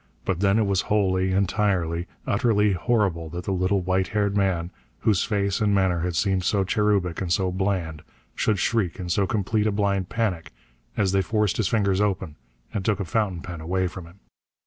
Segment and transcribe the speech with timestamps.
[0.25, 5.23] But then it was wholly, entirely, utterly horrible that the little white haired man, whose
[5.23, 8.01] face and manner had seemed so cherubic and so bland,
[8.33, 10.53] should shriek in so complete a blind panic
[10.97, 12.35] as they forced his fingers open
[12.73, 14.19] and took a fountain pen away from him.